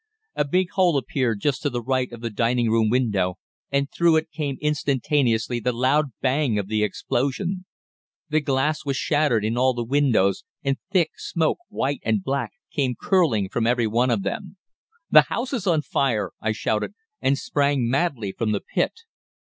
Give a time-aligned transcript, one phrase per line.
[0.33, 3.35] A big hole appeared just to the right of the dining room window,
[3.71, 7.65] and through it came instantaneously the loud bang of the explosion.
[8.27, 12.95] The glass was shattered in all the windows, and thick smoke, white and black, came
[12.99, 14.57] curling from every one of them.
[15.11, 19.01] "'The house is on fire!' I shouted, and sprang madly from the pit.